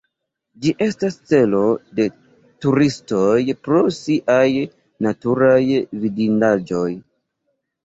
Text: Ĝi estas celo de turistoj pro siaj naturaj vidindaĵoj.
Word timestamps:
Ĝi 0.61 0.71
estas 0.85 1.17
celo 1.31 1.59
de 1.99 2.07
turistoj 2.65 3.35
pro 3.69 3.83
siaj 3.99 4.49
naturaj 5.09 5.63
vidindaĵoj. 6.03 6.91